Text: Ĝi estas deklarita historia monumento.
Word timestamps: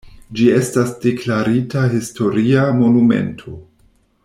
Ĝi 0.37 0.45
estas 0.53 0.93
deklarita 1.03 1.85
historia 1.93 2.65
monumento. 2.81 3.57